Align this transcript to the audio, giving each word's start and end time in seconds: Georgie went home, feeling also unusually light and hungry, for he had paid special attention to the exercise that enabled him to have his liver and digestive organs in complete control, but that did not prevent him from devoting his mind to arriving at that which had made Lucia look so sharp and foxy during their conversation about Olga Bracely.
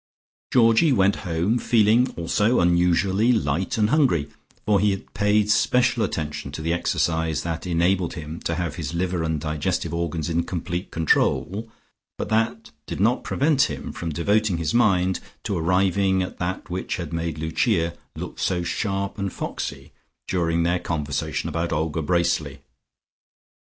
Georgie 0.51 0.91
went 0.91 1.17
home, 1.29 1.59
feeling 1.59 2.09
also 2.17 2.59
unusually 2.59 3.31
light 3.31 3.77
and 3.77 3.91
hungry, 3.91 4.27
for 4.65 4.79
he 4.79 4.89
had 4.89 5.13
paid 5.13 5.51
special 5.51 6.01
attention 6.01 6.51
to 6.51 6.59
the 6.63 6.73
exercise 6.73 7.43
that 7.43 7.67
enabled 7.67 8.13
him 8.15 8.39
to 8.39 8.55
have 8.55 8.77
his 8.77 8.95
liver 8.95 9.21
and 9.21 9.39
digestive 9.39 9.93
organs 9.93 10.27
in 10.27 10.41
complete 10.43 10.89
control, 10.89 11.69
but 12.17 12.29
that 12.29 12.71
did 12.87 12.99
not 12.99 13.23
prevent 13.23 13.69
him 13.69 13.91
from 13.91 14.09
devoting 14.09 14.57
his 14.57 14.73
mind 14.73 15.19
to 15.43 15.55
arriving 15.55 16.23
at 16.23 16.39
that 16.39 16.67
which 16.67 16.95
had 16.95 17.13
made 17.13 17.37
Lucia 17.37 17.95
look 18.15 18.39
so 18.39 18.63
sharp 18.63 19.19
and 19.19 19.31
foxy 19.31 19.91
during 20.27 20.63
their 20.63 20.79
conversation 20.79 21.47
about 21.47 21.71
Olga 21.71 22.01
Bracely. 22.01 22.61